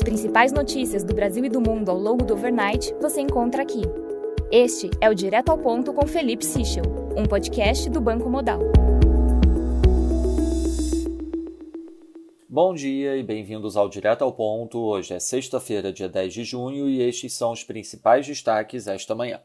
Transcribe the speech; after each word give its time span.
As 0.00 0.04
principais 0.04 0.50
notícias 0.50 1.04
do 1.04 1.12
Brasil 1.12 1.44
e 1.44 1.50
do 1.50 1.60
mundo 1.60 1.90
ao 1.90 1.98
longo 1.98 2.24
do 2.24 2.32
overnight 2.32 2.94
você 3.02 3.20
encontra 3.20 3.62
aqui. 3.62 3.82
Este 4.50 4.88
é 4.98 5.10
o 5.10 5.14
Direto 5.14 5.50
ao 5.50 5.58
Ponto 5.58 5.92
com 5.92 6.06
Felipe 6.06 6.42
Sichel, 6.42 6.84
um 7.14 7.26
podcast 7.26 7.90
do 7.90 8.00
Banco 8.00 8.30
Modal. 8.30 8.60
Bom 12.48 12.72
dia 12.72 13.14
e 13.14 13.22
bem-vindos 13.22 13.76
ao 13.76 13.90
Direto 13.90 14.24
ao 14.24 14.32
Ponto. 14.32 14.78
Hoje 14.78 15.12
é 15.12 15.20
sexta-feira, 15.20 15.92
dia 15.92 16.08
10 16.08 16.32
de 16.32 16.44
junho, 16.44 16.88
e 16.88 17.02
estes 17.02 17.34
são 17.34 17.52
os 17.52 17.62
principais 17.62 18.26
destaques 18.26 18.86
esta 18.86 19.14
manhã. 19.14 19.38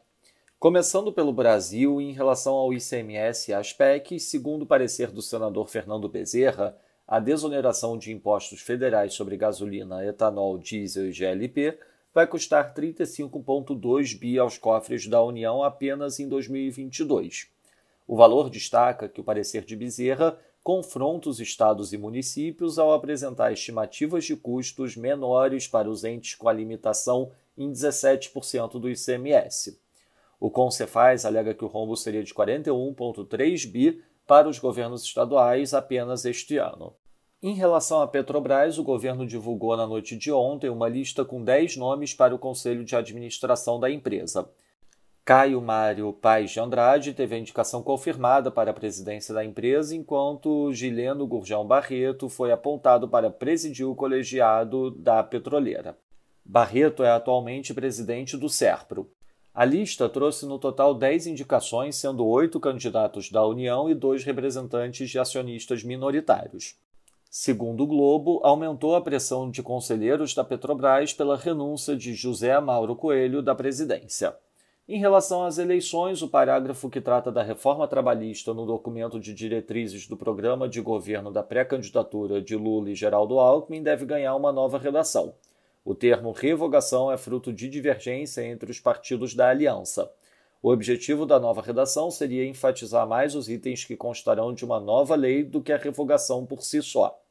Começando 0.57 1.11
pelo 1.11 1.33
Brasil, 1.33 1.99
em 1.99 2.13
relação 2.13 2.53
ao 2.53 2.73
ICMS 2.73 3.51
e 3.51 3.53
às 3.53 3.73
PECs, 3.73 4.23
segundo 4.23 4.61
o 4.61 4.65
parecer 4.65 5.11
do 5.11 5.21
senador 5.21 5.67
Fernando 5.67 6.07
Bezerra, 6.07 6.77
a 7.07 7.19
desoneração 7.19 7.97
de 7.97 8.11
impostos 8.11 8.61
federais 8.61 9.13
sobre 9.13 9.37
gasolina, 9.37 10.03
etanol, 10.05 10.57
diesel 10.57 11.07
e 11.07 11.11
GLP 11.11 11.77
vai 12.13 12.25
custar 12.25 12.73
35,2 12.73 14.17
bi 14.17 14.39
aos 14.39 14.57
cofres 14.57 15.05
da 15.05 15.21
União 15.21 15.61
apenas 15.63 16.19
em 16.19 16.27
2022. 16.27 17.47
O 18.07 18.15
valor 18.15 18.49
destaca 18.49 19.09
que 19.09 19.19
o 19.19 19.23
parecer 19.23 19.65
de 19.65 19.75
Bezerra 19.75 20.39
confronta 20.63 21.29
os 21.29 21.39
estados 21.39 21.93
e 21.93 21.97
municípios 21.97 22.79
ao 22.79 22.91
apresentar 22.91 23.51
estimativas 23.51 24.25
de 24.25 24.35
custos 24.35 24.95
menores 24.95 25.67
para 25.67 25.89
os 25.89 26.03
entes 26.03 26.33
com 26.33 26.49
a 26.49 26.53
limitação 26.53 27.31
em 27.55 27.71
17% 27.71 28.79
do 28.79 28.89
ICMS. 28.89 29.79
O 30.39 30.49
Concefaz 30.49 31.25
alega 31.25 31.53
que 31.53 31.63
o 31.63 31.67
rombo 31.67 31.95
seria 31.95 32.23
de 32.23 32.33
41,3 32.33 33.69
bi 33.69 34.03
para 34.27 34.49
os 34.49 34.59
governos 34.59 35.03
estaduais 35.03 35.73
apenas 35.73 36.25
este 36.25 36.57
ano. 36.57 36.93
Em 37.41 37.53
relação 37.53 38.01
à 38.01 38.07
Petrobras, 38.07 38.79
o 38.79 38.83
governo 38.83 39.27
divulgou 39.27 39.77
na 39.77 39.85
noite 39.85 40.17
de 40.17 40.31
ontem 40.31 40.69
uma 40.69 40.89
lista 40.89 41.23
com 41.23 41.43
10 41.43 41.77
nomes 41.77 42.13
para 42.13 42.33
o 42.33 42.39
conselho 42.39 42.83
de 42.83 42.95
administração 42.95 43.79
da 43.79 43.89
empresa. 43.89 44.49
Caio 45.23 45.59
Mário 45.59 46.13
Paes 46.13 46.51
de 46.51 46.59
Andrade 46.59 47.13
teve 47.13 47.35
a 47.35 47.39
indicação 47.39 47.81
confirmada 47.81 48.51
para 48.51 48.71
a 48.71 48.73
presidência 48.73 49.33
da 49.33 49.43
empresa, 49.43 49.95
enquanto 49.95 50.71
Gileno 50.71 51.25
Gurjão 51.25 51.65
Barreto 51.65 52.29
foi 52.29 52.51
apontado 52.51 53.07
para 53.07 53.31
presidir 53.31 53.87
o 53.87 53.95
colegiado 53.95 54.91
da 54.91 55.23
petroleira. 55.23 55.97
Barreto 56.43 57.03
é 57.03 57.09
atualmente 57.09 57.73
presidente 57.73 58.37
do 58.37 58.47
SERPRO. 58.47 59.09
A 59.55 59.63
lista 59.63 60.09
trouxe 60.09 60.45
no 60.45 60.59
total 60.59 60.93
10 60.93 61.27
indicações, 61.27 61.95
sendo 61.95 62.27
oito 62.27 62.59
candidatos 62.59 63.31
da 63.31 63.47
União 63.47 63.89
e 63.89 63.95
dois 63.95 64.25
representantes 64.25 65.09
de 65.09 65.17
acionistas 65.17 65.81
minoritários. 65.81 66.75
Segundo 67.31 67.85
o 67.85 67.87
Globo, 67.87 68.41
aumentou 68.43 68.97
a 68.97 69.01
pressão 69.01 69.49
de 69.49 69.63
conselheiros 69.63 70.33
da 70.33 70.43
Petrobras 70.43 71.13
pela 71.13 71.37
renúncia 71.37 71.95
de 71.95 72.13
José 72.13 72.59
Mauro 72.59 72.97
Coelho 72.97 73.41
da 73.41 73.55
presidência. 73.55 74.35
Em 74.89 74.99
relação 74.99 75.45
às 75.45 75.57
eleições, 75.57 76.21
o 76.21 76.27
parágrafo 76.27 76.89
que 76.89 76.99
trata 76.99 77.31
da 77.31 77.41
reforma 77.41 77.87
trabalhista 77.87 78.53
no 78.53 78.65
documento 78.65 79.21
de 79.21 79.33
diretrizes 79.33 80.05
do 80.05 80.17
programa 80.17 80.67
de 80.67 80.81
governo 80.81 81.31
da 81.31 81.41
pré-candidatura 81.41 82.41
de 82.41 82.57
Lula 82.57 82.89
e 82.89 82.95
Geraldo 82.95 83.39
Alckmin 83.39 83.81
deve 83.81 84.05
ganhar 84.05 84.35
uma 84.35 84.51
nova 84.51 84.77
redação. 84.77 85.33
O 85.85 85.93
termo 85.93 86.31
revogação 86.31 87.11
é 87.11 87.17
fruto 87.17 87.53
de 87.53 87.69
divergência 87.69 88.41
entre 88.41 88.71
os 88.71 88.79
partidos 88.79 89.35
da 89.35 89.49
aliança. 89.49 90.11
O 90.59 90.71
objetivo 90.71 91.27
da 91.27 91.39
nova 91.39 91.61
redação 91.61 92.09
seria 92.09 92.43
enfatizar 92.43 93.07
mais 93.07 93.35
os 93.35 93.47
itens 93.47 93.85
que 93.85 93.95
constarão 93.95 94.51
de 94.51 94.65
uma 94.65 94.79
nova 94.79 95.13
lei 95.13 95.43
do 95.43 95.61
que 95.61 95.71
a 95.71 95.77
revogação 95.77 96.43
por 96.43 96.63
si 96.63 96.81
só. 96.81 97.21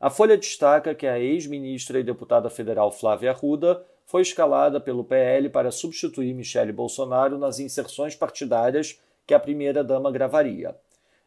A 0.00 0.10
Folha 0.10 0.36
destaca 0.36 0.92
que 0.92 1.06
a 1.06 1.20
ex-ministra 1.20 2.00
e 2.00 2.02
deputada 2.02 2.50
federal 2.50 2.90
Flávia 2.90 3.30
Arruda 3.30 3.86
foi 4.04 4.22
escalada 4.22 4.80
pelo 4.80 5.04
PL 5.04 5.48
para 5.48 5.70
substituir 5.70 6.34
Michele 6.34 6.72
Bolsonaro 6.72 7.38
nas 7.38 7.60
inserções 7.60 8.16
partidárias 8.16 9.00
que 9.24 9.34
a 9.34 9.38
primeira-dama 9.38 10.10
gravaria. 10.10 10.74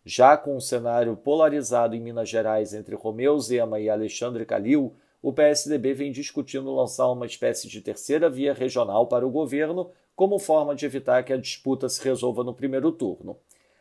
Já 0.03 0.35
com 0.35 0.57
um 0.57 0.59
cenário 0.59 1.15
polarizado 1.15 1.95
em 1.95 2.01
Minas 2.01 2.27
Gerais 2.27 2.73
entre 2.73 2.93
Romeu 2.93 3.39
Zema 3.39 3.79
e 3.79 3.89
Alexandre 3.89 4.45
Calil, 4.45 4.93
o 5.21 5.33
PSDB 5.33 5.93
vem 5.93 6.11
discutindo 6.11 6.73
lançar 6.73 7.09
uma 7.09 7.25
espécie 7.25 7.67
de 7.67 7.81
terceira 7.81 8.29
via 8.29 8.53
regional 8.53 9.07
para 9.07 9.25
o 9.25 9.31
governo, 9.31 9.89
como 10.15 10.39
forma 10.39 10.75
de 10.75 10.85
evitar 10.85 11.23
que 11.23 11.33
a 11.33 11.37
disputa 11.37 11.89
se 11.89 12.03
resolva 12.03 12.43
no 12.43 12.53
primeiro 12.53 12.91
turno. 12.91 13.37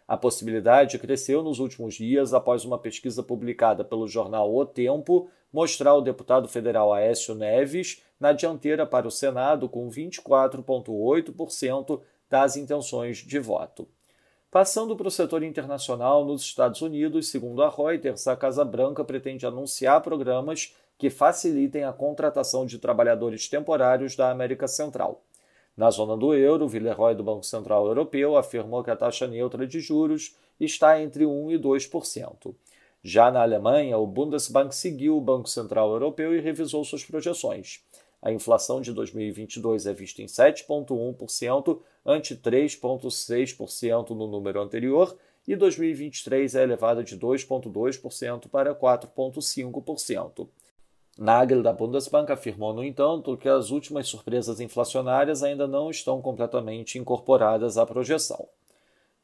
A 0.08 0.16
possibilidade 0.16 0.98
cresceu 0.98 1.42
nos 1.42 1.58
últimos 1.58 1.94
dias 1.94 2.32
após 2.32 2.64
uma 2.64 2.78
pesquisa 2.78 3.22
publicada 3.22 3.84
pelo 3.84 4.06
jornal 4.06 4.54
O 4.54 4.64
Tempo 4.64 5.28
mostrar 5.52 5.94
o 5.94 6.00
deputado 6.00 6.48
federal 6.48 6.92
Aécio 6.92 7.34
Neves 7.34 8.02
na 8.20 8.32
dianteira 8.32 8.86
para 8.86 9.08
o 9.08 9.10
Senado 9.10 9.68
com 9.68 9.88
24,8% 9.88 12.00
das 12.30 12.56
intenções 12.56 13.18
de 13.18 13.38
voto. 13.38 13.88
Passando 14.50 14.96
para 14.96 15.08
o 15.08 15.10
setor 15.10 15.42
internacional, 15.42 16.24
nos 16.24 16.42
Estados 16.42 16.80
Unidos, 16.80 17.28
segundo 17.28 17.62
a 17.62 17.68
Reuters, 17.68 18.26
a 18.28 18.36
Casa 18.36 18.64
Branca 18.64 19.04
pretende 19.04 19.44
anunciar 19.44 20.00
programas 20.00 20.74
que 20.96 21.10
facilitem 21.10 21.84
a 21.84 21.92
contratação 21.92 22.64
de 22.64 22.78
trabalhadores 22.78 23.48
temporários 23.48 24.14
da 24.14 24.30
América 24.30 24.68
Central. 24.68 25.22
Na 25.76 25.90
zona 25.90 26.16
do 26.16 26.32
euro, 26.32 26.68
Villeroy 26.68 27.14
do 27.14 27.24
Banco 27.24 27.44
Central 27.44 27.86
Europeu 27.86 28.36
afirmou 28.36 28.82
que 28.82 28.90
a 28.90 28.96
taxa 28.96 29.26
neutra 29.26 29.66
de 29.66 29.80
juros 29.80 30.34
está 30.58 31.02
entre 31.02 31.26
1 31.26 31.50
e 31.50 31.58
2%. 31.58 32.54
Já 33.02 33.30
na 33.30 33.42
Alemanha, 33.42 33.98
o 33.98 34.06
Bundesbank 34.06 34.74
seguiu 34.74 35.18
o 35.18 35.20
Banco 35.20 35.48
Central 35.50 35.90
Europeu 35.90 36.34
e 36.34 36.40
revisou 36.40 36.82
suas 36.82 37.04
projeções. 37.04 37.84
A 38.22 38.32
inflação 38.32 38.80
de 38.80 38.92
2022 38.92 39.86
é 39.86 39.92
vista 39.92 40.22
em 40.22 40.26
7,1%, 40.26 41.80
ante 42.04 42.34
3,6% 42.34 44.10
no 44.10 44.26
número 44.26 44.60
anterior, 44.60 45.16
e 45.46 45.54
2023 45.54 46.54
é 46.56 46.62
elevada 46.62 47.04
de 47.04 47.16
2,2% 47.16 48.48
para 48.48 48.74
4,5%. 48.74 50.48
Nagel, 51.18 51.62
da 51.62 51.72
Bundesbank, 51.72 52.30
afirmou, 52.30 52.74
no 52.74 52.84
entanto, 52.84 53.36
que 53.36 53.48
as 53.48 53.70
últimas 53.70 54.06
surpresas 54.06 54.60
inflacionárias 54.60 55.42
ainda 55.42 55.66
não 55.66 55.90
estão 55.90 56.20
completamente 56.20 56.98
incorporadas 56.98 57.78
à 57.78 57.86
projeção. 57.86 58.48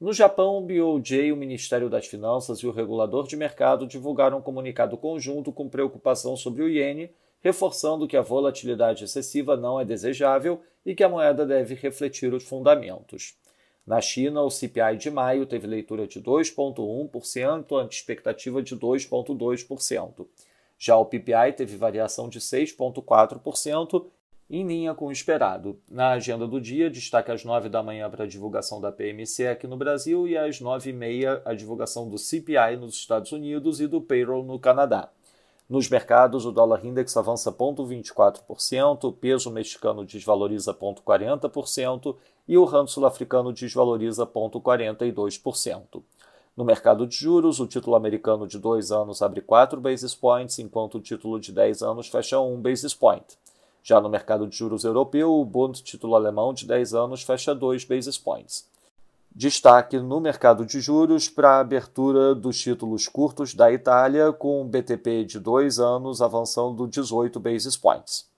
No 0.01 0.13
Japão, 0.13 0.59
o 0.59 0.61
BOJ, 0.63 1.33
o 1.33 1.37
Ministério 1.37 1.91
das 1.91 2.07
Finanças 2.07 2.61
e 2.61 2.67
o 2.67 2.73
regulador 2.73 3.27
de 3.27 3.37
mercado 3.37 3.87
divulgaram 3.87 4.39
um 4.39 4.43
comunicado 4.43 4.97
conjunto 4.97 5.53
com 5.53 5.69
preocupação 5.69 6.37
sobre 6.37 6.63
o 6.63 6.69
iene, 6.69 7.11
reforçando 7.43 8.07
que 8.07 8.17
a 8.17 8.23
volatilidade 8.23 9.05
excessiva 9.05 9.57
não 9.57 9.79
é 9.81 9.85
desejável 9.85 10.63
e 10.87 10.95
que 10.95 11.03
a 11.03 11.09
moeda 11.09 11.45
deve 11.45 11.75
refletir 11.75 12.33
os 12.33 12.45
fundamentos. 12.45 13.37
Na 13.85 14.01
China, 14.01 14.43
o 14.43 14.51
CPI 14.51 14.97
de 14.97 15.11
maio 15.11 15.45
teve 15.45 15.67
leitura 15.67 16.07
de 16.07 16.21
2,1% 16.21 17.77
ante 17.77 17.97
expectativa 17.97 18.63
de 18.63 18.77
2,2%. 18.77 20.27
Já 20.79 20.97
o 20.97 21.05
PPI 21.05 21.53
teve 21.57 21.77
variação 21.77 22.29
de 22.29 22.41
6,4%, 22.41 24.07
em 24.49 24.67
linha 24.67 24.95
com 24.95 25.07
o 25.07 25.13
esperado. 25.13 25.81
Na 25.91 26.11
agenda 26.11 26.47
do 26.47 26.61
dia, 26.61 26.91
destaque 26.91 27.33
às 27.33 27.45
9 27.45 27.69
da 27.69 27.83
manhã 27.83 28.09
para 28.11 28.25
a 28.25 28.27
divulgação 28.27 28.81
da 28.81 28.93
PMC 28.93 29.49
aqui 29.49 29.67
no 29.67 29.77
Brasil 29.77 30.29
e 30.29 30.37
às 30.37 30.61
9 30.61 30.91
e 30.91 30.93
meia 30.93 31.41
a 31.45 31.55
divulgação 31.55 32.09
do 32.09 32.19
CPI 32.19 32.77
nos 32.79 32.95
Estados 32.95 33.33
Unidos 33.33 33.81
e 33.81 33.87
do 33.87 34.01
payroll 34.01 34.45
no 34.45 34.59
Canadá. 34.59 35.11
Nos 35.72 35.88
mercados, 35.88 36.44
o 36.44 36.53
dólar 36.53 36.84
index 36.84 37.16
avança 37.16 37.50
0,24%, 37.50 39.05
o 39.05 39.10
peso 39.10 39.50
mexicano 39.50 40.05
desvaloriza 40.05 40.75
0,40% 40.75 42.15
e 42.47 42.59
o 42.59 42.66
rand 42.66 42.88
sul-africano 42.88 43.55
desvaloriza 43.55 44.27
0,42%. 44.27 46.03
No 46.55 46.62
mercado 46.62 47.06
de 47.06 47.16
juros, 47.16 47.59
o 47.59 47.66
título 47.66 47.97
americano 47.97 48.47
de 48.47 48.59
2 48.59 48.93
anos 48.93 49.22
abre 49.22 49.41
4 49.41 49.81
basis 49.81 50.15
points, 50.15 50.59
enquanto 50.59 50.97
o 50.97 51.00
título 51.00 51.41
de 51.41 51.50
10 51.50 51.82
anos 51.82 52.06
fecha 52.06 52.38
1 52.38 52.61
basis 52.61 52.93
point. 52.93 53.25
Já 53.82 53.99
no 53.99 54.11
mercado 54.11 54.47
de 54.47 54.55
juros 54.55 54.85
europeu, 54.85 55.32
o 55.32 55.43
Bund 55.43 55.82
título 55.82 56.14
alemão 56.14 56.52
de 56.52 56.67
10 56.67 56.93
anos 56.93 57.23
fecha 57.23 57.55
2 57.55 57.87
basis 57.87 58.19
points. 58.19 58.70
Destaque 59.34 59.99
no 59.99 60.20
mercado 60.20 60.67
de 60.67 60.79
juros 60.79 61.31
para 61.31 61.52
a 61.52 61.61
abertura 61.61 62.34
dos 62.34 62.61
títulos 62.61 63.08
curtos 63.08 63.55
da 63.55 63.73
Itália, 63.73 64.31
com 64.31 64.61
o 64.61 64.64
BTP 64.64 65.25
de 65.25 65.40
2 65.40 65.79
anos 65.79 66.20
avançando 66.20 66.87
18 66.87 67.40
basis 67.40 67.75
points. 67.75 68.31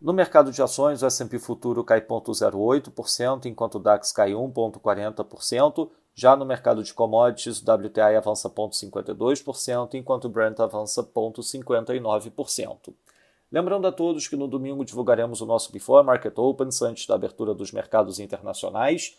No 0.00 0.14
mercado 0.14 0.50
de 0.50 0.62
ações, 0.62 1.02
o 1.02 1.06
S&P 1.06 1.38
futuro 1.38 1.84
cai 1.84 2.00
0,08%, 2.00 3.44
enquanto 3.44 3.74
o 3.74 3.78
DAX 3.78 4.10
cai 4.10 4.30
1,40%, 4.32 5.90
já 6.14 6.34
no 6.34 6.46
mercado 6.46 6.82
de 6.82 6.94
commodities, 6.94 7.60
o 7.60 7.70
WTI 7.70 8.16
avança 8.16 8.48
0,52%, 8.48 9.94
enquanto 9.94 10.24
o 10.24 10.28
Brent 10.30 10.60
avança 10.60 11.02
0,59%. 11.02 12.94
Lembrando 13.52 13.86
a 13.86 13.92
todos 13.92 14.26
que 14.26 14.36
no 14.36 14.48
domingo 14.48 14.82
divulgaremos 14.82 15.42
o 15.42 15.46
nosso 15.46 15.70
Before 15.70 16.06
Market 16.06 16.38
Opens 16.38 16.80
antes 16.80 17.06
da 17.06 17.16
abertura 17.16 17.52
dos 17.52 17.70
mercados 17.70 18.18
internacionais. 18.18 19.18